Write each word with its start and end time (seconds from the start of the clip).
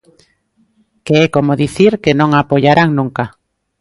Que 1.05 1.13
é 1.25 1.27
como 1.35 1.59
dicir 1.63 1.93
que 2.03 2.17
non 2.19 2.29
a 2.33 2.39
apoiarán 2.43 2.89
nunca. 2.99 3.25